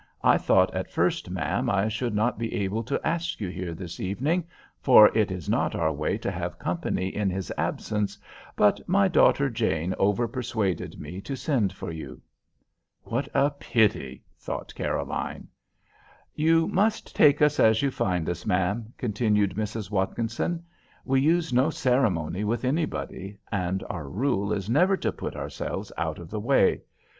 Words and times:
"I 0.23 0.39
thought 0.39 0.73
at 0.73 0.89
first, 0.89 1.29
ma'am, 1.29 1.69
I 1.69 1.87
should 1.87 2.15
not 2.15 2.39
be 2.39 2.55
able 2.55 2.81
to 2.85 2.99
ask 3.07 3.39
you 3.39 3.49
here 3.49 3.75
this 3.75 3.99
evening, 3.99 4.45
for 4.79 5.15
it 5.15 5.29
is 5.29 5.47
not 5.47 5.75
our 5.75 5.93
way 5.93 6.17
to 6.17 6.31
have 6.31 6.57
company 6.57 7.09
in 7.09 7.29
his 7.29 7.53
absence; 7.55 8.17
but 8.55 8.81
my 8.89 9.07
daughter 9.07 9.47
Jane 9.47 9.93
over 9.99 10.27
persuaded 10.27 10.99
me 10.99 11.21
to 11.21 11.35
send 11.35 11.71
for 11.71 11.91
you." 11.91 12.19
"What 13.03 13.29
a 13.35 13.51
pity," 13.51 14.23
thought 14.39 14.73
Caroline. 14.73 15.49
"You 16.33 16.67
must 16.67 17.15
take 17.15 17.39
us 17.39 17.59
as 17.59 17.83
you 17.83 17.91
find 17.91 18.27
us, 18.27 18.43
ma'am," 18.43 18.93
continued 18.97 19.53
Mrs. 19.55 19.91
Watkinson. 19.91 20.63
"We 21.05 21.21
use 21.21 21.53
no 21.53 21.69
ceremony 21.69 22.43
with 22.43 22.65
anybody; 22.65 23.37
and 23.51 23.83
our 23.87 24.09
rule 24.09 24.51
is 24.51 24.67
never 24.67 24.97
to 24.97 25.11
put 25.11 25.35
ourselves 25.35 25.91
out 25.95 26.17
of 26.17 26.31
the 26.31 26.39
way. 26.39 26.81